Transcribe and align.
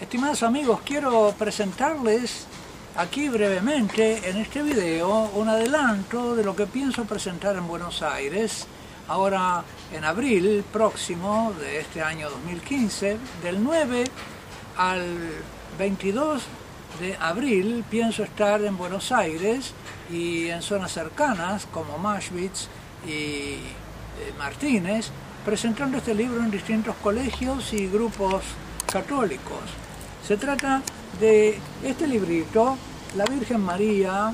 Estimados 0.00 0.42
amigos, 0.42 0.80
quiero 0.82 1.34
presentarles 1.38 2.46
aquí 2.96 3.28
brevemente 3.28 4.30
en 4.30 4.38
este 4.38 4.62
video 4.62 5.30
un 5.34 5.46
adelanto 5.50 6.34
de 6.34 6.42
lo 6.42 6.56
que 6.56 6.64
pienso 6.66 7.04
presentar 7.04 7.54
en 7.56 7.68
Buenos 7.68 8.00
Aires 8.00 8.66
ahora 9.08 9.62
en 9.92 10.02
abril 10.04 10.64
próximo 10.72 11.52
de 11.60 11.80
este 11.80 12.00
año 12.00 12.30
2015, 12.30 13.18
del 13.42 13.62
9 13.62 14.04
al 14.78 15.04
22 15.78 16.44
de 16.98 17.16
abril 17.20 17.84
pienso 17.90 18.22
estar 18.22 18.62
en 18.62 18.78
Buenos 18.78 19.12
Aires 19.12 19.74
y 20.10 20.46
en 20.46 20.62
zonas 20.62 20.92
cercanas 20.92 21.66
como 21.70 21.98
Mashwitz 21.98 22.68
y 23.06 23.10
eh, 23.10 23.60
Martínez 24.38 25.10
presentando 25.44 25.98
este 25.98 26.14
libro 26.14 26.42
en 26.42 26.50
distintos 26.50 26.96
colegios 27.02 27.74
y 27.74 27.86
grupos 27.86 28.44
católicos. 28.90 29.89
Se 30.26 30.36
trata 30.36 30.82
de 31.18 31.58
este 31.82 32.06
librito, 32.06 32.76
La 33.16 33.24
Virgen 33.24 33.60
María, 33.60 34.32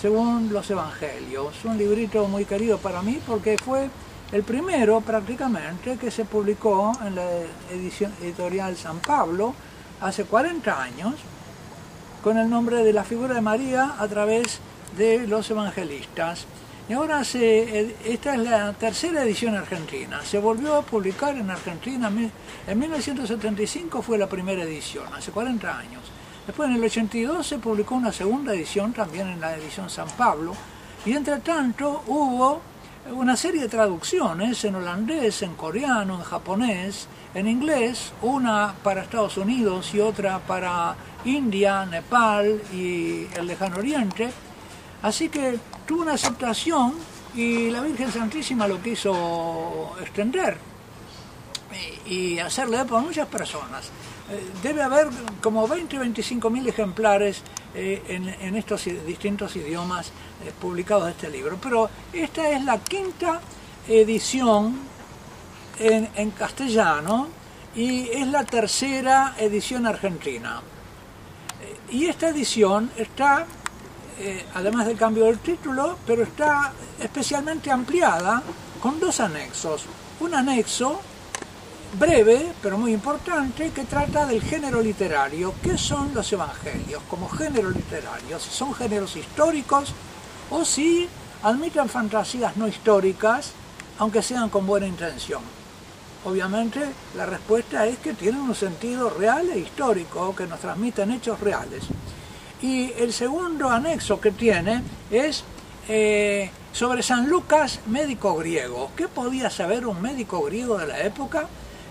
según 0.00 0.52
los 0.52 0.70
Evangelios. 0.70 1.64
Un 1.64 1.78
librito 1.78 2.28
muy 2.28 2.44
querido 2.44 2.78
para 2.78 3.02
mí 3.02 3.18
porque 3.26 3.56
fue 3.58 3.88
el 4.32 4.42
primero 4.42 5.00
prácticamente 5.00 5.96
que 5.96 6.10
se 6.10 6.24
publicó 6.24 6.92
en 7.04 7.14
la 7.16 7.24
edición 7.72 8.12
editorial 8.22 8.76
San 8.76 8.98
Pablo 8.98 9.54
hace 10.00 10.24
40 10.24 10.82
años 10.82 11.14
con 12.22 12.38
el 12.38 12.50
nombre 12.50 12.84
de 12.84 12.92
la 12.92 13.04
figura 13.04 13.34
de 13.34 13.40
María 13.40 13.94
a 13.98 14.06
través 14.08 14.60
de 14.96 15.26
los 15.26 15.50
evangelistas. 15.50 16.46
Y 16.88 16.92
ahora 16.92 17.24
se, 17.24 17.96
esta 18.04 18.34
es 18.34 18.40
la 18.40 18.72
tercera 18.72 19.24
edición 19.24 19.56
argentina. 19.56 20.22
Se 20.22 20.38
volvió 20.38 20.76
a 20.76 20.82
publicar 20.82 21.36
en 21.36 21.50
Argentina. 21.50 22.12
En 22.64 22.78
1975 22.78 24.02
fue 24.02 24.16
la 24.16 24.28
primera 24.28 24.62
edición, 24.62 25.12
hace 25.12 25.32
40 25.32 25.78
años. 25.78 26.02
Después 26.46 26.68
en 26.68 26.76
el 26.76 26.84
82 26.84 27.44
se 27.44 27.58
publicó 27.58 27.96
una 27.96 28.12
segunda 28.12 28.54
edición, 28.54 28.92
también 28.92 29.26
en 29.26 29.40
la 29.40 29.56
edición 29.56 29.90
San 29.90 30.08
Pablo. 30.10 30.54
Y 31.04 31.12
entre 31.12 31.38
tanto 31.38 32.04
hubo 32.06 32.60
una 33.12 33.36
serie 33.36 33.62
de 33.62 33.68
traducciones 33.68 34.64
en 34.64 34.76
holandés, 34.76 35.42
en 35.42 35.54
coreano, 35.54 36.14
en 36.14 36.22
japonés, 36.22 37.08
en 37.34 37.48
inglés, 37.48 38.12
una 38.22 38.74
para 38.84 39.02
Estados 39.02 39.36
Unidos 39.38 39.92
y 39.92 39.98
otra 39.98 40.38
para 40.38 40.94
India, 41.24 41.84
Nepal 41.84 42.62
y 42.72 43.26
el 43.36 43.48
lejano 43.48 43.78
oriente 43.78 44.30
Así 45.06 45.28
que 45.28 45.56
tuvo 45.86 46.02
una 46.02 46.14
aceptación 46.14 46.94
y 47.36 47.70
la 47.70 47.80
Virgen 47.80 48.10
Santísima 48.10 48.66
lo 48.66 48.82
quiso 48.82 49.94
extender 50.00 50.58
y 52.06 52.40
hacerle 52.40 52.84
para 52.84 53.02
muchas 53.02 53.28
personas. 53.28 53.86
Eh, 54.28 54.50
debe 54.64 54.82
haber 54.82 55.06
como 55.40 55.68
20 55.68 55.98
o 55.98 56.00
25 56.00 56.50
mil 56.50 56.66
ejemplares 56.66 57.40
eh, 57.72 58.02
en, 58.40 58.56
estos 58.56 58.84
distintos 59.06 59.54
idiomas 59.54 60.08
eh, 60.08 60.50
publicados 60.60 61.04
de 61.04 61.10
este 61.12 61.30
libro. 61.30 61.56
Pero 61.62 61.88
esta 62.12 62.50
es 62.50 62.64
la 62.64 62.78
quinta 62.78 63.40
edición 63.86 64.76
en 65.78 66.30
castellano 66.32 67.28
y 67.76 68.08
es 68.08 68.26
la 68.26 68.42
tercera 68.42 69.36
edición 69.38 69.86
argentina. 69.86 70.62
Y 71.92 72.06
esta 72.06 72.30
edición 72.30 72.90
está 72.96 73.46
eh, 74.18 74.46
además 74.54 74.86
del 74.86 74.96
cambio 74.96 75.24
del 75.24 75.38
título, 75.38 75.98
pero 76.06 76.22
está 76.22 76.72
especialmente 77.00 77.70
ampliada 77.70 78.42
con 78.80 78.98
dos 78.98 79.20
anexos. 79.20 79.84
Un 80.20 80.34
anexo 80.34 81.00
breve, 81.98 82.52
pero 82.62 82.78
muy 82.78 82.92
importante, 82.92 83.70
que 83.70 83.84
trata 83.84 84.26
del 84.26 84.42
género 84.42 84.80
literario. 84.80 85.54
¿Qué 85.62 85.78
son 85.78 86.12
los 86.14 86.32
evangelios 86.32 87.02
como 87.08 87.28
género 87.28 87.70
literario? 87.70 88.38
Si 88.38 88.50
son 88.50 88.74
géneros 88.74 89.16
históricos 89.16 89.92
o 90.50 90.64
si 90.64 91.08
admiten 91.42 91.88
fantasías 91.88 92.56
no 92.56 92.68
históricas, 92.68 93.52
aunque 93.98 94.22
sean 94.22 94.48
con 94.48 94.66
buena 94.66 94.86
intención. 94.86 95.42
Obviamente 96.24 96.80
la 97.16 97.26
respuesta 97.26 97.86
es 97.86 97.98
que 97.98 98.12
tienen 98.12 98.40
un 98.40 98.54
sentido 98.54 99.10
real 99.10 99.48
e 99.50 99.58
histórico, 99.58 100.34
que 100.34 100.46
nos 100.46 100.60
transmiten 100.60 101.12
hechos 101.12 101.38
reales. 101.40 101.84
Y 102.62 102.92
el 102.98 103.12
segundo 103.12 103.68
anexo 103.68 104.20
que 104.20 104.30
tiene 104.30 104.82
es 105.10 105.44
eh, 105.88 106.50
sobre 106.72 107.02
San 107.02 107.28
Lucas, 107.28 107.80
médico 107.86 108.34
griego. 108.36 108.90
¿Qué 108.96 109.08
podía 109.08 109.50
saber 109.50 109.86
un 109.86 110.00
médico 110.00 110.42
griego 110.42 110.78
de 110.78 110.86
la 110.86 111.00
época? 111.00 111.46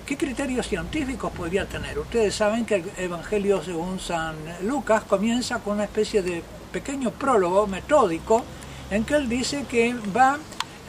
¿Qué 0.06 0.18
criterios 0.18 0.68
científicos 0.68 1.32
podría 1.32 1.66
tener? 1.66 1.98
Ustedes 1.98 2.36
saben 2.36 2.66
que 2.66 2.76
el 2.76 2.92
Evangelio 2.98 3.64
según 3.64 4.00
San 4.00 4.36
Lucas 4.64 5.04
comienza 5.04 5.60
con 5.60 5.76
una 5.76 5.86
especie 5.86 6.22
de 6.22 6.44
pequeño 6.72 7.12
prólogo 7.12 7.68
metódico 7.68 8.44
en 8.90 9.06
que 9.06 9.16
él 9.16 9.30
dice 9.30 9.66
que 9.70 9.96
va 10.16 10.38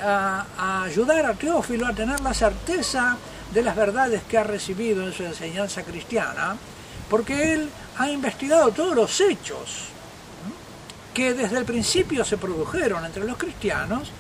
a, 0.03 0.47
a 0.59 0.83
ayudar 0.85 1.25
a 1.25 1.35
Teófilo 1.35 1.87
a 1.87 1.93
tener 1.93 2.21
la 2.21 2.35
certeza 2.35 3.17
de 3.53 3.63
las 3.63 3.77
verdades 3.77 4.23
que 4.29 4.37
ha 4.37 4.45
recibido 4.45 5.07
en 5.07 5.13
su 5.13 5.23
enseñanza 5.23 5.83
cristiana, 5.83 6.57
porque 7.09 7.55
él 7.55 7.71
ha 7.99 8.11
investigado 8.11 8.71
todos 8.73 8.95
los 8.95 9.21
hechos 9.21 9.89
que 11.15 11.33
desde 11.33 11.59
el 11.59 11.65
principio 11.65 12.25
se 12.25 12.37
produjeron 12.37 13.05
entre 13.07 13.25
los 13.25 13.39
cristianos, 13.39 14.11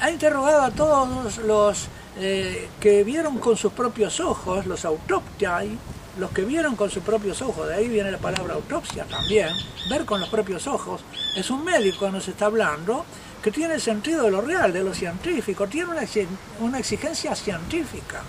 ha 0.00 0.10
interrogado 0.10 0.62
a 0.62 0.70
todos 0.70 1.36
los 1.38 1.88
eh, 2.18 2.68
que 2.80 3.04
vieron 3.04 3.38
con 3.38 3.56
sus 3.56 3.72
propios 3.72 4.18
ojos, 4.20 4.64
los 4.64 4.84
autoptiai, 4.86 5.76
los 6.18 6.30
que 6.30 6.44
vieron 6.44 6.74
con 6.74 6.90
sus 6.90 7.02
propios 7.02 7.42
ojos, 7.42 7.68
de 7.68 7.74
ahí 7.74 7.88
viene 7.88 8.10
la 8.10 8.18
palabra 8.18 8.54
autopsia 8.54 9.04
también, 9.04 9.50
ver 9.90 10.06
con 10.06 10.20
los 10.20 10.30
propios 10.30 10.66
ojos, 10.66 11.02
es 11.36 11.50
un 11.50 11.64
médico 11.64 12.06
que 12.06 12.12
nos 12.12 12.26
está 12.28 12.46
hablando, 12.46 13.04
que 13.42 13.50
tiene 13.50 13.74
el 13.74 13.80
sentido 13.80 14.24
de 14.24 14.30
lo 14.30 14.40
real, 14.40 14.72
de 14.72 14.82
lo 14.82 14.94
científico, 14.94 15.68
tiene 15.68 15.90
una, 16.60 16.78
exigencia 16.78 17.34
científica, 17.36 18.22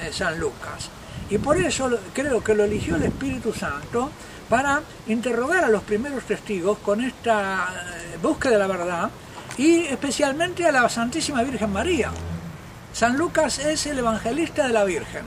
eh, 0.00 0.12
San 0.12 0.38
Lucas. 0.38 0.90
Y 1.32 1.38
por 1.38 1.56
eso 1.56 1.90
creo 2.12 2.44
que 2.44 2.54
lo 2.54 2.64
eligió 2.64 2.96
el 2.96 3.04
Espíritu 3.04 3.54
Santo 3.54 4.10
para 4.50 4.82
interrogar 5.06 5.64
a 5.64 5.70
los 5.70 5.82
primeros 5.82 6.24
testigos 6.24 6.76
con 6.80 7.00
esta 7.00 7.70
eh, 7.72 8.18
búsqueda 8.22 8.52
de 8.52 8.58
la 8.58 8.66
verdad 8.66 9.10
y 9.56 9.86
especialmente 9.86 10.66
a 10.66 10.72
la 10.72 10.86
Santísima 10.90 11.42
Virgen 11.42 11.72
María. 11.72 12.10
San 12.92 13.16
Lucas 13.16 13.60
es 13.60 13.86
el 13.86 14.00
evangelista 14.00 14.66
de 14.66 14.74
la 14.74 14.84
Virgen. 14.84 15.24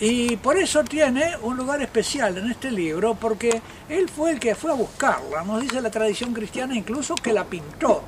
Y 0.00 0.34
por 0.36 0.56
eso 0.56 0.82
tiene 0.82 1.36
un 1.42 1.58
lugar 1.58 1.82
especial 1.82 2.38
en 2.38 2.50
este 2.50 2.70
libro, 2.70 3.14
porque 3.16 3.60
él 3.90 4.08
fue 4.08 4.30
el 4.30 4.40
que 4.40 4.54
fue 4.54 4.70
a 4.70 4.74
buscarla. 4.74 5.42
Nos 5.44 5.60
dice 5.60 5.82
la 5.82 5.90
tradición 5.90 6.32
cristiana 6.32 6.74
incluso 6.74 7.14
que 7.16 7.34
la 7.34 7.44
pintó. 7.44 8.02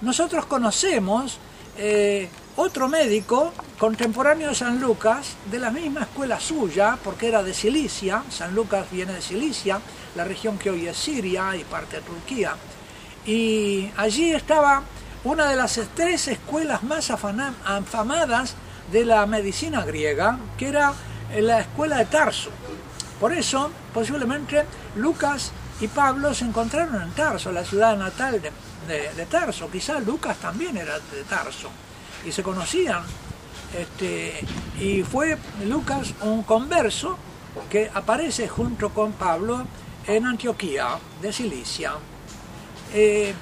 Nosotros 0.00 0.46
conocemos 0.46 1.36
eh, 1.76 2.30
otro 2.56 2.88
médico 2.88 3.52
contemporáneo 3.78 4.48
de 4.48 4.54
San 4.56 4.80
Lucas, 4.80 5.36
de 5.50 5.60
la 5.60 5.70
misma 5.70 6.00
escuela 6.00 6.40
suya, 6.40 6.98
porque 7.02 7.28
era 7.28 7.44
de 7.44 7.54
Cilicia, 7.54 8.24
San 8.28 8.54
Lucas 8.54 8.86
viene 8.90 9.12
de 9.12 9.22
Cilicia, 9.22 9.80
la 10.16 10.24
región 10.24 10.58
que 10.58 10.70
hoy 10.70 10.88
es 10.88 10.96
Siria 10.96 11.54
y 11.54 11.62
parte 11.62 11.96
de 11.96 12.02
Turquía, 12.02 12.56
y 13.24 13.90
allí 13.96 14.32
estaba 14.32 14.82
una 15.24 15.48
de 15.48 15.56
las 15.56 15.80
tres 15.94 16.26
escuelas 16.28 16.82
más 16.82 17.10
afamadas 17.10 18.54
de 18.90 19.04
la 19.04 19.26
medicina 19.26 19.84
griega, 19.84 20.38
que 20.56 20.68
era 20.68 20.92
la 21.36 21.60
escuela 21.60 21.98
de 21.98 22.06
Tarso. 22.06 22.50
Por 23.20 23.32
eso, 23.32 23.70
posiblemente, 23.92 24.64
Lucas 24.96 25.52
y 25.80 25.88
Pablo 25.88 26.34
se 26.34 26.46
encontraron 26.46 27.02
en 27.02 27.10
Tarso, 27.12 27.52
la 27.52 27.64
ciudad 27.64 27.96
natal 27.96 28.40
de, 28.40 28.50
de 29.14 29.26
Tarso. 29.26 29.70
Quizá 29.70 30.00
Lucas 30.00 30.36
también 30.38 30.76
era 30.76 30.98
de 30.98 31.24
Tarso 31.28 31.68
y 32.24 32.32
se 32.32 32.42
conocían. 32.42 33.02
Este, 33.76 34.44
y 34.80 35.02
fue 35.02 35.36
Lucas 35.66 36.14
un 36.22 36.42
converso 36.42 37.16
que 37.70 37.90
aparece 37.92 38.48
junto 38.48 38.90
con 38.90 39.12
Pablo 39.12 39.64
en 40.06 40.26
Antioquía 40.26 40.98
de 41.20 41.32
Cilicia. 41.32 41.92
Eh, 42.94 43.34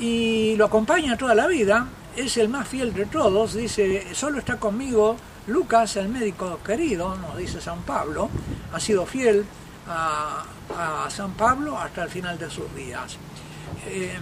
y 0.00 0.56
lo 0.56 0.66
acompaña 0.66 1.16
toda 1.16 1.34
la 1.34 1.46
vida, 1.46 1.88
es 2.16 2.36
el 2.36 2.48
más 2.48 2.66
fiel 2.66 2.94
de 2.94 3.06
todos, 3.06 3.54
dice, 3.54 4.14
solo 4.14 4.38
está 4.38 4.56
conmigo 4.58 5.16
Lucas, 5.48 5.96
el 5.96 6.08
médico 6.08 6.60
querido, 6.64 7.16
nos 7.16 7.36
dice 7.36 7.60
San 7.60 7.82
Pablo, 7.82 8.28
ha 8.72 8.80
sido 8.80 9.06
fiel 9.06 9.44
a, 9.86 10.44
San 11.08 11.32
Pablo 11.32 11.78
hasta 11.78 12.04
el 12.04 12.10
final 12.10 12.38
de 12.38 12.50
sus 12.50 12.72
días. 12.74 13.16
Eh, 13.86 14.18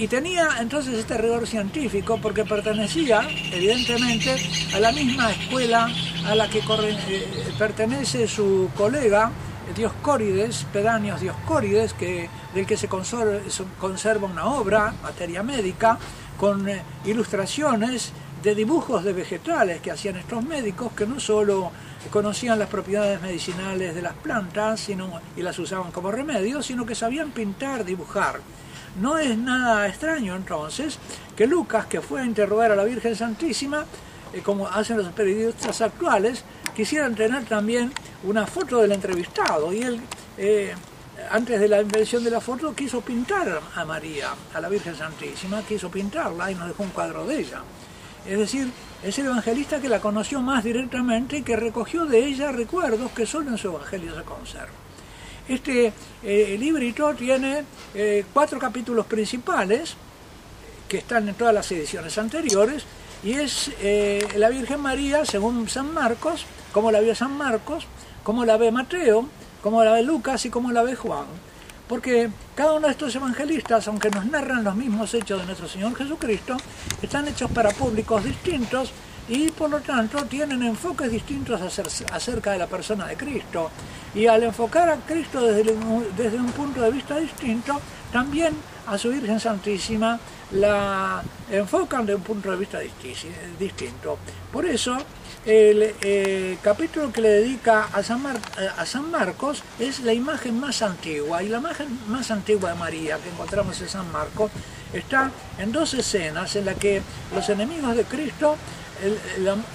y 0.00 0.08
tenía 0.08 0.48
entonces 0.60 0.94
este 0.94 1.18
rigor 1.18 1.46
científico 1.46 2.18
porque 2.22 2.46
pertenecía, 2.46 3.20
evidentemente, 3.52 4.34
a 4.74 4.80
la 4.80 4.92
misma 4.92 5.30
escuela 5.30 5.88
a 6.24 6.34
la 6.34 6.48
que 6.48 6.60
eh, 6.60 7.26
pertenece 7.58 8.26
su 8.26 8.70
colega 8.78 9.30
Dioscórides, 9.76 10.66
Pedanios 10.72 11.20
Dioscórides, 11.20 11.92
que, 11.92 12.30
del 12.54 12.64
que 12.64 12.78
se 12.78 12.88
conserva, 12.88 14.26
una 14.26 14.46
obra, 14.46 14.94
materia 15.02 15.42
médica, 15.42 15.98
con 16.38 16.66
eh, 16.66 16.80
ilustraciones 17.04 18.12
de 18.42 18.54
dibujos 18.54 19.04
de 19.04 19.12
vegetales 19.12 19.82
que 19.82 19.90
hacían 19.90 20.16
estos 20.16 20.42
médicos 20.42 20.92
que 20.92 21.06
no 21.06 21.20
solo 21.20 21.72
conocían 22.10 22.58
las 22.58 22.70
propiedades 22.70 23.20
medicinales 23.20 23.94
de 23.94 24.00
las 24.00 24.14
plantas 24.14 24.80
sino, 24.80 25.20
y 25.36 25.42
las 25.42 25.58
usaban 25.58 25.92
como 25.92 26.10
remedio, 26.10 26.62
sino 26.62 26.86
que 26.86 26.94
sabían 26.94 27.32
pintar, 27.32 27.84
dibujar. 27.84 28.40
No 29.00 29.16
es 29.16 29.38
nada 29.38 29.88
extraño 29.88 30.36
entonces 30.36 30.98
que 31.34 31.46
Lucas, 31.46 31.86
que 31.86 32.02
fue 32.02 32.20
a 32.20 32.26
interrogar 32.26 32.70
a 32.70 32.76
la 32.76 32.84
Virgen 32.84 33.16
Santísima, 33.16 33.86
eh, 34.34 34.42
como 34.42 34.68
hacen 34.68 34.98
los 34.98 35.10
periodistas 35.12 35.80
actuales, 35.80 36.44
quisieran 36.76 37.14
tener 37.14 37.46
también 37.46 37.90
una 38.24 38.46
foto 38.46 38.76
del 38.82 38.92
entrevistado. 38.92 39.72
Y 39.72 39.80
él, 39.80 40.00
eh, 40.36 40.74
antes 41.30 41.58
de 41.58 41.68
la 41.68 41.80
invención 41.80 42.22
de 42.22 42.30
la 42.30 42.42
foto, 42.42 42.74
quiso 42.74 43.00
pintar 43.00 43.62
a 43.74 43.84
María, 43.86 44.34
a 44.52 44.60
la 44.60 44.68
Virgen 44.68 44.94
Santísima, 44.94 45.62
quiso 45.62 45.90
pintarla 45.90 46.50
y 46.50 46.54
nos 46.54 46.68
dejó 46.68 46.82
un 46.82 46.90
cuadro 46.90 47.26
de 47.26 47.40
ella. 47.40 47.62
Es 48.26 48.38
decir, 48.38 48.70
es 49.02 49.18
el 49.18 49.26
evangelista 49.26 49.80
que 49.80 49.88
la 49.88 50.00
conoció 50.00 50.42
más 50.42 50.62
directamente 50.62 51.38
y 51.38 51.42
que 51.42 51.56
recogió 51.56 52.04
de 52.04 52.22
ella 52.26 52.52
recuerdos 52.52 53.12
que 53.12 53.24
solo 53.24 53.48
en 53.48 53.56
su 53.56 53.68
evangelio 53.68 54.14
se 54.14 54.24
conservan. 54.24 54.89
Este 55.48 55.92
eh, 56.22 56.56
librito 56.58 57.14
tiene 57.14 57.64
eh, 57.94 58.24
cuatro 58.32 58.58
capítulos 58.58 59.06
principales 59.06 59.94
que 60.88 60.98
están 60.98 61.28
en 61.28 61.34
todas 61.34 61.54
las 61.54 61.70
ediciones 61.72 62.16
anteriores 62.18 62.84
y 63.22 63.32
es 63.32 63.70
eh, 63.80 64.26
la 64.36 64.48
Virgen 64.48 64.80
María 64.80 65.24
según 65.24 65.68
San 65.68 65.92
Marcos, 65.92 66.46
como 66.72 66.90
la 66.90 67.00
vio 67.00 67.14
San 67.14 67.36
Marcos, 67.36 67.86
como 68.22 68.44
la 68.44 68.56
ve 68.56 68.70
Mateo, 68.70 69.28
como 69.62 69.84
la 69.84 69.92
ve 69.92 70.02
Lucas 70.02 70.44
y 70.46 70.50
como 70.50 70.72
la 70.72 70.82
ve 70.82 70.94
Juan. 70.96 71.26
Porque 71.88 72.30
cada 72.54 72.74
uno 72.74 72.86
de 72.86 72.92
estos 72.92 73.14
evangelistas, 73.14 73.88
aunque 73.88 74.10
nos 74.10 74.24
narran 74.26 74.62
los 74.62 74.76
mismos 74.76 75.12
hechos 75.12 75.40
de 75.40 75.46
nuestro 75.46 75.68
Señor 75.68 75.96
Jesucristo, 75.96 76.56
están 77.02 77.26
hechos 77.28 77.50
para 77.50 77.70
públicos 77.70 78.22
distintos 78.22 78.92
y 79.30 79.48
por 79.52 79.70
lo 79.70 79.80
tanto 79.80 80.24
tienen 80.24 80.60
enfoques 80.64 81.08
distintos 81.08 81.60
acerca 82.12 82.50
de 82.50 82.58
la 82.58 82.66
persona 82.66 83.06
de 83.06 83.16
Cristo. 83.16 83.70
Y 84.12 84.26
al 84.26 84.42
enfocar 84.42 84.90
a 84.90 84.96
Cristo 84.96 85.40
desde, 85.40 85.72
desde 86.16 86.36
un 86.36 86.50
punto 86.50 86.82
de 86.82 86.90
vista 86.90 87.16
distinto, 87.16 87.80
también 88.12 88.54
a 88.88 88.98
su 88.98 89.10
Virgen 89.10 89.38
Santísima 89.38 90.18
la 90.50 91.22
enfocan 91.48 92.06
de 92.06 92.16
un 92.16 92.22
punto 92.22 92.50
de 92.50 92.56
vista 92.56 92.80
distinto. 93.56 94.18
Por 94.52 94.66
eso 94.66 94.96
el 95.46 95.94
eh, 96.02 96.58
capítulo 96.60 97.12
que 97.12 97.20
le 97.20 97.28
dedica 97.28 97.84
a 97.92 98.02
San, 98.02 98.20
a 98.26 98.84
San, 98.84 99.12
Marcos 99.12 99.62
es 99.78 100.00
la 100.00 100.12
imagen 100.12 100.58
más 100.58 100.82
antigua 100.82 101.44
y 101.44 101.48
la 101.48 101.58
imagen 101.58 101.86
más 102.08 102.32
antigua 102.32 102.70
de 102.70 102.76
María 102.76 103.16
que 103.18 103.28
encontramos 103.28 103.80
en 103.80 103.88
San 103.88 104.10
Marcos 104.10 104.50
está 104.92 105.30
en 105.58 105.70
dos 105.70 105.94
escenas 105.94 106.56
en 106.56 106.64
las 106.64 106.76
que 106.76 107.00
los 107.34 107.48
enemigos 107.48 107.96
de 107.96 108.04
Cristo 108.04 108.56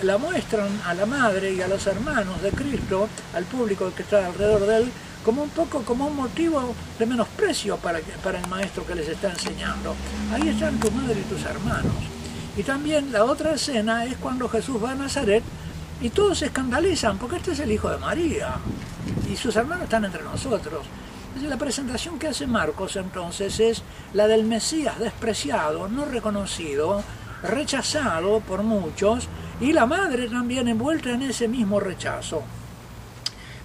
la, 0.03 0.17
muestran 0.17 0.69
a 0.85 0.93
la 0.93 1.05
madre 1.05 1.53
y 1.53 1.61
a 1.61 1.67
los 1.67 1.85
hermanos 1.87 2.41
de 2.41 2.51
Cristo, 2.51 3.07
al 3.33 3.45
público 3.45 3.91
que 3.95 4.03
está 4.03 4.25
alrededor 4.25 4.65
de 4.65 4.77
él, 4.77 4.91
como 5.23 5.43
un 5.43 5.49
poco 5.49 5.81
como 5.81 6.07
un 6.07 6.15
motivo 6.15 6.75
de 6.99 7.05
menosprecio 7.05 7.77
para, 7.77 7.99
para 8.23 8.39
el 8.39 8.47
maestro 8.47 8.85
que 8.85 8.95
les 8.95 9.07
está 9.07 9.31
enseñando. 9.31 9.95
Ahí 10.31 10.49
están 10.49 10.79
tu 10.79 10.91
madre 10.91 11.19
y 11.19 11.23
tus 11.23 11.43
hermanos. 11.43 11.93
Y 12.57 12.63
también 12.63 13.11
la 13.11 13.25
otra 13.25 13.53
escena 13.53 14.05
es 14.05 14.17
cuando 14.17 14.47
Jesús 14.47 14.81
va 14.83 14.91
a 14.91 14.95
Nazaret 14.95 15.43
y 16.01 16.09
todos 16.09 16.39
se 16.39 16.45
escandalizan 16.45 17.17
porque 17.17 17.37
este 17.37 17.51
es 17.51 17.59
el 17.59 17.71
hijo 17.71 17.89
de 17.89 17.97
María 17.97 18.55
y 19.29 19.35
sus 19.35 19.55
hermanos 19.55 19.85
están 19.85 20.05
entre 20.05 20.23
nosotros. 20.23 20.85
La 21.41 21.57
presentación 21.57 22.17
que 22.17 22.27
hace 22.27 22.47
Marcos 22.47 22.95
entonces 22.95 23.59
es 23.59 23.83
la 24.13 24.25
del 24.27 24.45
Mesías 24.45 24.97
despreciado, 24.99 25.89
no 25.89 26.05
reconocido, 26.05 27.03
rechazado 27.43 28.39
por 28.41 28.63
muchos 28.63 29.27
y 29.59 29.73
la 29.73 29.85
madre 29.85 30.27
también 30.27 30.67
envuelta 30.67 31.11
en 31.11 31.23
ese 31.23 31.47
mismo 31.47 31.79
rechazo. 31.79 32.43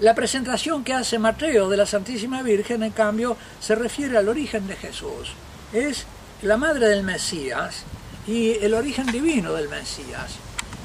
La 0.01 0.15
presentación 0.15 0.83
que 0.83 0.95
hace 0.95 1.19
Mateo 1.19 1.69
de 1.69 1.77
la 1.77 1.87
Santísima 1.87 2.43
Virgen, 2.43 2.83
en 2.83 2.93
cambio, 2.93 3.37
se 3.61 3.75
refiere 3.75 4.17
al 4.17 4.29
origen 4.29 4.67
de 4.67 4.77
Jesús. 4.77 5.35
Es 5.73 6.07
la 6.43 6.57
madre 6.57 6.89
del 6.89 7.03
Mesías, 7.03 7.85
y 8.27 8.53
el 8.63 8.75
origen 8.75 9.07
divino 9.07 9.53
del 9.55 9.69
Mesías. 9.69 10.37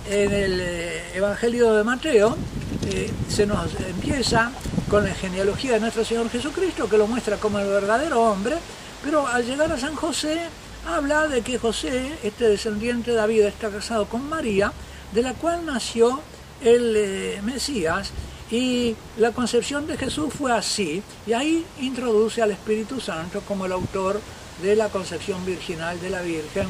En 0.10 0.32
el 0.32 0.60
eh, 0.62 1.16
Evangelio 1.16 1.74
de 1.74 1.84
Mateo 1.84 2.38
eh, 2.86 3.12
se 3.28 3.46
nos 3.46 3.74
empieza 3.80 4.52
con 4.90 5.04
la 5.04 5.14
genealogía 5.14 5.74
de 5.74 5.80
nuestro 5.80 6.06
Señor 6.06 6.30
Jesucristo, 6.30 6.88
que 6.88 6.98
lo 6.98 7.08
muestra 7.08 7.38
como 7.38 7.60
el 7.60 7.68
verdadero 7.68 8.22
hombre, 8.22 8.56
pero 9.04 9.28
al 9.28 9.46
llegar 9.46 9.72
a 9.72 9.80
San 9.80 9.96
José 9.96 10.42
habla 10.86 11.28
de 11.28 11.42
que 11.42 11.58
José, 11.58 12.18
este 12.24 12.50
descendiente 12.50 13.12
de 13.12 13.18
David, 13.18 13.42
está 13.42 13.70
casado 13.70 14.06
con 14.06 14.28
María, 14.30 14.72
de 15.14 15.22
la 15.22 15.34
cual 15.34 15.66
nació 15.66 16.20
el 16.62 16.96
eh, 16.96 17.42
Mesías, 17.44 18.12
y 18.52 18.96
la 19.18 19.32
concepción 19.32 19.88
de 19.88 19.98
Jesús 19.98 20.34
fue 20.34 20.52
así, 20.52 21.02
y 21.26 21.34
ahí 21.34 21.66
introduce 21.82 22.42
al 22.42 22.52
Espíritu 22.52 23.00
Santo 23.00 23.42
como 23.48 23.66
el 23.66 23.72
autor 23.72 24.22
de 24.62 24.76
la 24.76 24.90
concepción 24.90 25.46
virginal 25.46 26.00
de 26.00 26.10
la 26.10 26.22
Virgen 26.22 26.68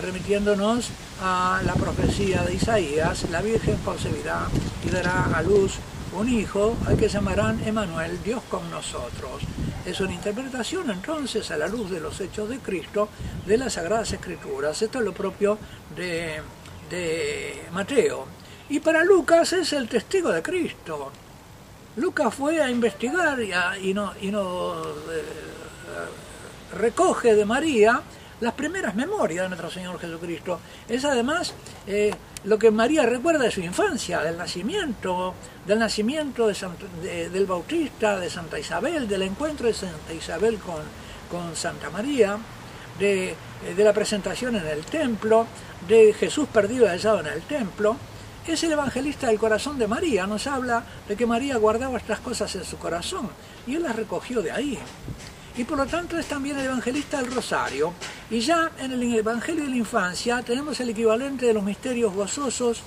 remitiéndonos 0.00 0.90
a 1.22 1.60
la 1.64 1.74
profecía 1.74 2.42
de 2.42 2.54
Isaías, 2.54 3.28
la 3.30 3.42
Virgen 3.42 3.76
concebirá 3.84 4.46
y 4.86 4.90
dará 4.90 5.24
a 5.36 5.42
luz 5.42 5.72
un 6.12 6.28
hijo 6.28 6.76
al 6.86 6.96
que 6.96 7.08
llamarán 7.08 7.60
Emanuel, 7.66 8.22
Dios 8.22 8.42
con 8.48 8.70
nosotros. 8.70 9.42
Es 9.84 10.00
una 10.00 10.14
interpretación 10.14 10.90
entonces 10.90 11.50
a 11.50 11.56
la 11.56 11.68
luz 11.68 11.90
de 11.90 12.00
los 12.00 12.20
hechos 12.20 12.48
de 12.48 12.58
Cristo 12.58 13.08
de 13.46 13.58
las 13.58 13.74
Sagradas 13.74 14.12
Escrituras. 14.12 14.80
Esto 14.82 14.98
es 14.98 15.04
lo 15.04 15.12
propio 15.12 15.58
de, 15.96 16.42
Mateo. 17.72 18.26
Y 18.70 18.80
para 18.80 19.04
Lucas 19.04 19.52
es 19.52 19.72
el 19.72 19.88
testigo 19.88 20.30
de 20.30 20.42
Cristo. 20.42 21.10
Lucas 21.96 22.34
fue 22.34 22.62
a 22.62 22.70
investigar 22.70 23.38
y, 23.80 23.92
no, 23.92 24.12
y 24.20 24.30
no 24.30 24.74
eh, 24.82 25.22
recoge 26.78 27.34
de 27.34 27.44
María 27.44 28.02
las 28.40 28.54
primeras 28.54 28.94
memorias 28.94 29.44
de 29.44 29.48
nuestro 29.48 29.70
Señor 29.70 29.98
Jesucristo. 29.98 30.60
Es 30.88 31.04
además 31.04 31.54
eh, 31.86 32.14
lo 32.44 32.58
que 32.58 32.70
María 32.70 33.04
recuerda 33.04 33.44
de 33.44 33.50
su 33.50 33.60
infancia, 33.60 34.20
del 34.20 34.36
nacimiento, 34.36 35.34
del 35.66 35.78
nacimiento 35.78 36.46
de 36.46 37.28
del 37.30 37.46
Bautista, 37.46 38.18
de 38.18 38.30
Santa 38.30 38.58
Isabel, 38.58 39.08
del 39.08 39.22
encuentro 39.22 39.66
de 39.66 39.74
Santa 39.74 40.12
Isabel 40.12 40.58
con, 40.58 40.82
con 41.30 41.56
Santa 41.56 41.90
María, 41.90 42.38
de, 42.98 43.30
eh, 43.30 43.36
la 43.76 43.92
presentación 43.92 44.56
en 44.56 44.66
el 44.66 44.84
templo, 44.84 45.46
de 45.86 46.12
Jesús 46.12 46.48
perdido 46.48 46.86
hallado 46.86 47.20
en 47.20 47.26
el 47.26 47.42
templo. 47.42 47.96
Es 48.46 48.62
el 48.64 48.72
evangelista 48.72 49.26
del 49.26 49.38
corazón 49.38 49.78
de 49.78 49.86
María, 49.86 50.26
nos 50.26 50.46
habla 50.46 50.82
de 51.06 51.16
que 51.16 51.26
María 51.26 51.58
guardaba 51.58 51.98
estas 51.98 52.20
cosas 52.20 52.54
en 52.54 52.64
su 52.64 52.78
corazón 52.78 53.28
y 53.66 53.74
él 53.74 53.82
las 53.82 53.94
recogió 53.94 54.40
de 54.40 54.50
ahí 54.50 54.78
y 55.56 55.64
por 55.64 55.78
lo 55.78 55.86
tanto 55.86 56.18
es 56.18 56.26
también 56.26 56.58
el 56.58 56.66
evangelista 56.66 57.20
del 57.20 57.32
Rosario. 57.32 57.92
Y 58.30 58.40
ya 58.40 58.70
en 58.78 58.92
el 58.92 59.02
Evangelio 59.14 59.64
de 59.64 59.70
la 59.70 59.76
Infancia 59.76 60.42
tenemos 60.42 60.78
el 60.80 60.90
equivalente 60.90 61.46
de 61.46 61.54
los 61.54 61.62
misterios 61.62 62.14
gozosos, 62.14 62.82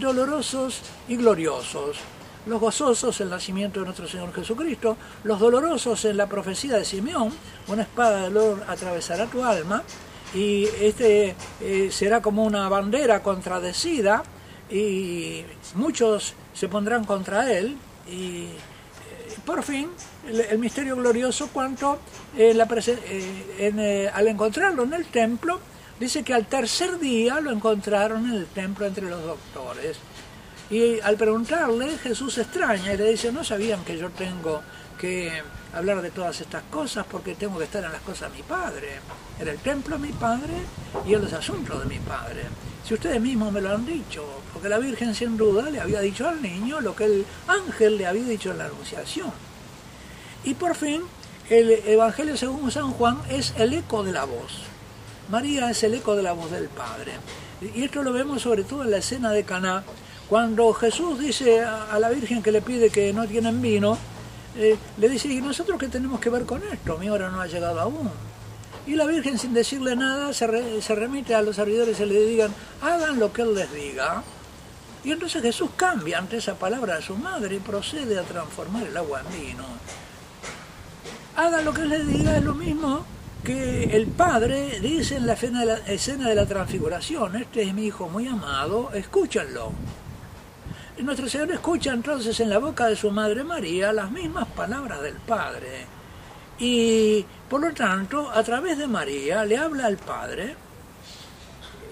dolorosos 0.00 0.80
y 1.08 1.16
gloriosos. 1.16 1.98
Los 2.46 2.60
gozosos, 2.60 3.20
el 3.20 3.30
nacimiento 3.30 3.80
de 3.80 3.86
nuestro 3.86 4.06
Señor 4.06 4.32
Jesucristo, 4.32 4.96
los 5.24 5.40
dolorosos 5.40 6.04
en 6.04 6.16
la 6.16 6.28
profecía 6.28 6.76
de 6.76 6.84
Simeón, 6.84 7.32
una 7.66 7.82
espada 7.82 8.18
de 8.18 8.30
dolor 8.30 8.64
atravesará 8.68 9.26
tu 9.26 9.42
alma, 9.42 9.82
y 10.32 10.64
este 10.80 11.34
eh, 11.60 11.88
será 11.90 12.22
como 12.22 12.44
una 12.44 12.68
bandera 12.68 13.22
contradecida, 13.22 14.22
y 14.70 15.42
muchos 15.74 16.34
se 16.54 16.68
pondrán 16.68 17.04
contra 17.04 17.52
él, 17.52 17.76
y 18.08 18.46
por 19.46 19.62
fin, 19.62 19.88
el, 20.28 20.58
misterio 20.58 20.96
glorioso 20.96 21.48
cuanto 21.52 22.00
eh, 22.36 22.52
eh, 22.52 23.30
eh, 23.58 24.10
al 24.12 24.28
encontrarlo 24.28 24.82
en 24.82 24.92
el 24.92 25.06
templo, 25.06 25.60
dice 26.00 26.24
que 26.24 26.34
al 26.34 26.46
tercer 26.46 26.98
día 26.98 27.40
lo 27.40 27.52
encontraron 27.52 28.26
en 28.26 28.34
el 28.34 28.46
templo 28.46 28.84
entre 28.86 29.08
los 29.08 29.22
doctores. 29.22 29.98
Y 30.68 30.98
al 31.00 31.16
preguntarle, 31.16 31.96
Jesús 31.98 32.36
extraña 32.38 32.92
y 32.92 32.96
le 32.96 33.10
dice, 33.10 33.30
no 33.30 33.44
sabían 33.44 33.84
que 33.84 33.96
yo 33.96 34.10
tengo 34.10 34.62
que 34.98 35.30
hablar 35.72 36.02
de 36.02 36.10
todas 36.10 36.40
estas 36.40 36.64
cosas 36.64 37.06
porque 37.08 37.36
tengo 37.36 37.56
que 37.56 37.64
estar 37.64 37.84
en 37.84 37.92
las 37.92 38.02
cosas 38.02 38.32
de 38.32 38.38
mi 38.38 38.42
Padre, 38.42 38.98
en 39.38 39.46
el 39.46 39.58
templo 39.58 39.96
de 39.96 40.08
mi 40.08 40.12
Padre 40.12 40.54
y 41.06 41.14
en 41.14 41.22
los 41.22 41.32
asuntos 41.32 41.78
de 41.80 41.86
mi 41.86 42.00
Padre. 42.00 42.42
Si 42.86 42.94
ustedes 42.94 43.20
mismos 43.20 43.52
me 43.52 43.60
lo 43.60 43.74
han 43.74 43.84
dicho, 43.84 44.24
porque 44.52 44.68
la 44.68 44.78
Virgen 44.78 45.12
sin 45.12 45.36
duda 45.36 45.70
le 45.70 45.80
había 45.80 46.00
dicho 46.00 46.28
al 46.28 46.40
niño 46.40 46.80
lo 46.80 46.94
que 46.94 47.06
el 47.06 47.26
ángel 47.48 47.98
le 47.98 48.06
había 48.06 48.22
dicho 48.22 48.52
en 48.52 48.58
la 48.58 48.66
Anunciación. 48.66 49.32
Y 50.44 50.54
por 50.54 50.76
fin, 50.76 51.02
el 51.50 51.70
Evangelio 51.70 52.36
según 52.36 52.70
San 52.70 52.92
Juan 52.92 53.18
es 53.28 53.54
el 53.58 53.74
eco 53.74 54.04
de 54.04 54.12
la 54.12 54.24
voz. 54.24 54.62
María 55.28 55.68
es 55.68 55.82
el 55.82 55.94
eco 55.94 56.14
de 56.14 56.22
la 56.22 56.32
voz 56.32 56.52
del 56.52 56.68
Padre. 56.68 57.14
Y 57.74 57.82
esto 57.82 58.04
lo 58.04 58.12
vemos 58.12 58.42
sobre 58.42 58.62
todo 58.62 58.84
en 58.84 58.92
la 58.92 58.98
escena 58.98 59.32
de 59.32 59.42
Caná, 59.42 59.82
cuando 60.28 60.72
Jesús 60.72 61.18
dice 61.18 61.64
a 61.64 61.98
la 61.98 62.08
Virgen 62.10 62.40
que 62.40 62.52
le 62.52 62.62
pide 62.62 62.90
que 62.90 63.12
no 63.12 63.26
tienen 63.26 63.60
vino, 63.60 63.98
eh, 64.56 64.76
le 64.96 65.08
dice, 65.08 65.28
¿y 65.28 65.40
nosotros 65.40 65.78
qué 65.78 65.88
tenemos 65.88 66.20
que 66.20 66.30
ver 66.30 66.44
con 66.44 66.62
esto? 66.72 66.96
Mi 66.98 67.10
hora 67.10 67.30
no 67.30 67.40
ha 67.40 67.46
llegado 67.48 67.80
aún. 67.80 68.10
Y 68.86 68.94
la 68.94 69.04
Virgen 69.04 69.38
sin 69.38 69.52
decirle 69.52 69.96
nada 69.96 70.32
se, 70.32 70.46
remite 70.46 71.34
a 71.34 71.42
los 71.42 71.56
servidores 71.56 71.98
y 71.98 72.06
le 72.06 72.26
digan, 72.26 72.54
hagan 72.80 73.18
lo 73.18 73.32
que 73.32 73.42
Él 73.42 73.54
les 73.54 73.72
diga. 73.72 74.22
Y 75.02 75.12
entonces 75.12 75.42
Jesús 75.42 75.70
cambia 75.76 76.18
ante 76.18 76.36
esa 76.36 76.54
palabra 76.54 76.96
de 76.96 77.02
su 77.02 77.16
madre 77.16 77.56
y 77.56 77.58
procede 77.58 78.18
a 78.18 78.22
transformar 78.22 78.86
el 78.86 78.96
agua 78.96 79.22
en 79.22 79.40
vino. 79.40 79.64
Hagan 81.36 81.64
lo 81.64 81.74
que 81.74 81.82
Él 81.82 81.90
les 81.90 82.06
diga 82.06 82.36
es 82.36 82.44
lo 82.44 82.54
mismo 82.54 83.04
que 83.44 83.84
el 83.96 84.06
Padre 84.08 84.80
dice 84.80 85.16
en 85.16 85.26
la 85.26 85.34
escena 85.34 86.28
de 86.28 86.34
la 86.34 86.46
transfiguración, 86.46 87.36
este 87.36 87.62
es 87.62 87.74
mi 87.74 87.86
Hijo 87.86 88.08
muy 88.08 88.26
amado, 88.26 88.90
escúchenlo. 88.92 89.72
Nuestro 90.98 91.28
Señor 91.28 91.52
escucha 91.52 91.92
entonces 91.92 92.40
en 92.40 92.48
la 92.48 92.58
boca 92.58 92.86
de 92.86 92.96
su 92.96 93.10
Madre 93.10 93.44
María 93.44 93.92
las 93.92 94.10
mismas 94.10 94.48
palabras 94.48 95.02
del 95.02 95.14
Padre. 95.14 95.86
Y 96.58 97.26
por 97.48 97.60
lo 97.60 97.72
tanto, 97.74 98.30
a 98.30 98.42
través 98.42 98.78
de 98.78 98.86
María 98.86 99.44
le 99.44 99.58
habla 99.58 99.86
al 99.86 99.98
Padre 99.98 100.56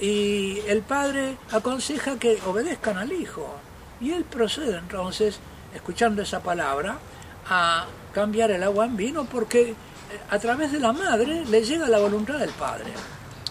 y 0.01 0.61
el 0.67 0.83
Padre 0.83 1.37
aconseja 1.53 2.19
que 2.19 2.41
obedezcan 2.47 2.97
al 2.97 3.13
Hijo. 3.13 3.57
Y 4.01 4.13
él 4.13 4.25
procede 4.25 4.79
entonces, 4.79 5.39
escuchando 5.75 6.23
esa 6.23 6.41
palabra, 6.41 6.99
a 7.49 7.87
cambiar 8.13 8.51
el 8.51 8.63
agua 8.63 8.85
en 8.87 8.97
vino 8.97 9.25
porque 9.25 9.71
eh, 9.71 9.75
a 10.31 10.39
través 10.39 10.73
de 10.73 10.81
la 10.81 10.93
madre 10.93 11.45
le 11.45 11.63
llega 11.63 11.87
la 11.89 11.99
voluntad 11.99 12.39
del 12.39 12.51
Padre, 12.51 12.93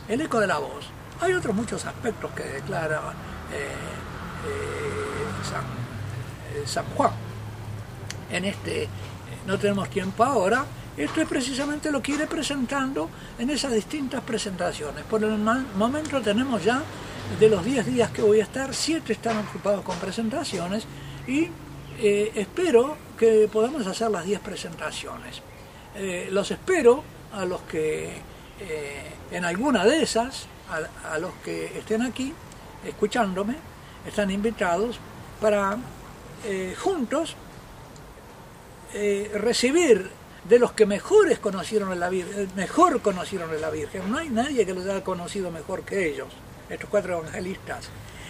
el 0.07 0.21
eco 0.21 0.39
de 0.39 0.47
la 0.47 0.57
voz. 0.57 0.85
Hay 1.21 1.33
otros 1.33 1.55
muchos 1.55 1.85
aspectos 1.85 2.31
que 2.31 2.43
declara 2.43 3.13
eh, 3.51 3.67
eh, 4.47 6.65
San 6.65 6.85
Juan. 6.95 7.11
En 8.31 8.45
este 8.45 8.89
no 9.45 9.59
tenemos 9.59 9.89
tiempo 9.89 10.23
ahora, 10.23 10.65
esto 10.95 11.21
es 11.21 11.27
precisamente 11.27 11.91
lo 11.91 12.01
que 12.01 12.11
iré 12.11 12.27
presentando 12.27 13.09
en 13.39 13.49
esas 13.49 13.73
distintas 13.73 14.21
presentaciones. 14.21 15.03
Por 15.05 15.23
el 15.23 15.37
momento 15.37 16.21
tenemos 16.21 16.63
ya, 16.63 16.83
de 17.39 17.49
los 17.49 17.65
10 17.65 17.85
días 17.87 18.11
que 18.11 18.21
voy 18.21 18.39
a 18.41 18.43
estar, 18.43 18.75
7 18.75 19.11
están 19.11 19.37
ocupados 19.37 19.81
con 19.81 19.97
presentaciones 19.97 20.85
y 21.27 21.47
eh, 21.99 22.31
espero 22.35 22.95
que 23.17 23.49
podamos 23.51 23.87
hacer 23.87 24.11
las 24.11 24.25
10 24.25 24.39
presentaciones. 24.41 25.41
Eh, 25.95 26.29
los 26.31 26.51
espero 26.51 27.03
a 27.33 27.43
los 27.45 27.61
que 27.61 28.13
eh, 28.59 29.11
en 29.31 29.45
alguna 29.45 29.85
de 29.85 30.03
esas, 30.03 30.45
a, 30.69 31.17
los 31.17 31.33
que 31.43 31.77
estén 31.77 32.03
aquí 32.03 32.33
escuchándome, 32.85 33.55
están 34.07 34.29
invitados 34.29 34.99
para 35.39 35.77
juntos 36.77 37.35
recibir 39.33 40.11
de 40.47 40.59
los 40.59 40.73
que 40.73 40.85
mejores 40.85 41.39
conocieron 41.39 41.91
a 41.91 41.95
la 41.95 42.09
Virgen, 42.09 42.41
eh, 42.41 42.47
mejor 42.55 43.01
conocieron 43.01 43.49
a 43.49 43.53
la 43.53 43.69
Virgen. 43.69 44.11
No 44.11 44.17
hay 44.17 44.29
nadie 44.29 44.65
que 44.65 44.73
los 44.73 44.85
haya 44.85 45.03
conocido 45.03 45.51
mejor 45.51 45.83
que 45.83 46.09
ellos, 46.09 46.27
estos 46.69 46.89
cuatro 46.89 47.19
evangelistas. 47.19 47.89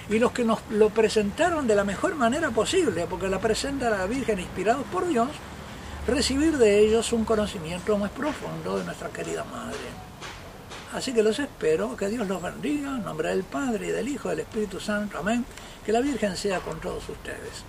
Y 0.10 0.20
los 0.20 0.32
que 0.32 0.44
nos 0.44 0.60
lo 0.70 0.90
presentaron 0.90 1.66
de 1.66 1.76
la 1.76 1.84
mejor 1.84 2.16
manera 2.16 2.52
posible, 2.52 3.08
porque 3.10 3.30
la 3.30 3.40
presenta 3.40 3.90
la 3.90 4.06
Virgen 4.06 4.40
inspirados 4.40 4.86
por 4.92 5.08
Dios, 5.08 5.30
recibir 6.08 6.58
de 6.58 6.80
ellos 6.80 7.14
un 7.14 7.24
conocimiento 7.24 7.98
más 7.98 8.12
profundo 8.12 8.78
de 8.78 8.84
nuestra 8.84 9.10
querida 9.10 9.44
Madre. 9.46 9.78
Así 10.94 11.14
que 11.14 11.24
los 11.24 11.40
espero, 11.40 11.98
que 11.98 12.08
Dios 12.08 12.28
los 12.28 12.42
bendiga, 12.42 12.90
en 12.90 13.04
nombre 13.04 13.30
del 13.30 13.44
Padre 13.44 13.88
y 13.88 13.92
del 13.92 14.08
Hijo 14.08 14.28
y 14.28 14.32
del 14.32 14.42
Espíritu 14.42 14.80
Santo, 14.80 15.18
amén. 15.18 15.44
Que 15.84 15.92
la 15.92 16.02
Virgen 16.02 16.38
sea 16.38 16.60
con 16.60 16.80
todos 16.80 17.10
ustedes. 17.10 17.64